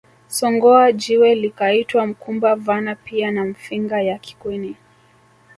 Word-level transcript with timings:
Songoa 0.27 0.91
jiwe 0.91 1.35
likaitwa 1.35 2.07
mkumba 2.07 2.55
vana 2.55 2.95
pia 2.95 3.31
na 3.31 3.45
Mfinga 3.45 4.01
ya 4.01 4.19
Kikweni 4.19 4.75